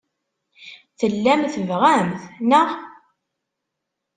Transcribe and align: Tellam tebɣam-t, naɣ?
Tellam 0.99 1.41
tebɣam-t, 1.53 2.21
naɣ? 2.49 2.69